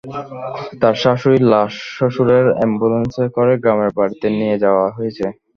তাঁর 0.81 0.95
শাশুড়ির 1.01 1.43
লাশ 1.51 1.73
শ্বশুরের 1.95 2.45
অ্যাম্বুলেন্সে 2.57 3.25
করে 3.35 3.53
গ্রামে 3.63 3.89
বাড়িতে 3.97 4.27
নিয়ে 4.37 4.55
যাওয়া 4.63 4.87
হয়েছে। 4.97 5.25